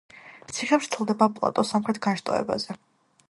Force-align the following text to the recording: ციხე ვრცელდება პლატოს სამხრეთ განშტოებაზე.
ციხე 0.55 0.79
ვრცელდება 0.85 1.27
პლატოს 1.35 1.73
სამხრეთ 1.75 2.01
განშტოებაზე. 2.09 2.79